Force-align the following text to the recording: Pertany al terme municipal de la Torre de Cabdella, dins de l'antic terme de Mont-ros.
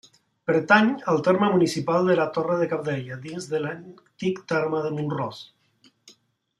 Pertany 0.51 0.87
al 1.13 1.19
terme 1.27 1.49
municipal 1.55 2.09
de 2.11 2.15
la 2.21 2.25
Torre 2.39 2.55
de 2.63 2.69
Cabdella, 2.73 3.19
dins 3.27 3.47
de 3.55 3.61
l'antic 3.65 4.43
terme 4.55 4.85
de 4.89 4.95
Mont-ros. 4.99 5.45